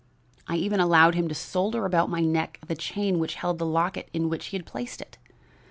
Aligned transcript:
I 0.47 0.55
even 0.55 0.79
allowed 0.79 1.13
him 1.13 1.27
to 1.27 1.35
solder 1.35 1.85
about 1.85 2.09
my 2.09 2.21
neck 2.21 2.57
the 2.65 2.73
chain 2.73 3.19
which 3.19 3.35
held 3.35 3.59
the 3.59 3.67
locket 3.67 4.09
in 4.13 4.29
which 4.29 4.47
he 4.47 4.57
had 4.57 4.65
placed 4.65 4.99
it. 4.99 5.19